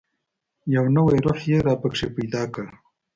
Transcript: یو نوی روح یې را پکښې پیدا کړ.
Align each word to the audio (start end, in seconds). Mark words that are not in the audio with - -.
یو 0.75 0.85
نوی 0.95 1.17
روح 1.25 1.39
یې 1.51 1.57
را 1.65 1.73
پکښې 1.81 2.07
پیدا 2.15 2.43
کړ. 2.53 2.65